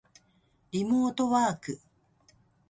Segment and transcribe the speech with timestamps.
[0.71, 1.79] リモートワーク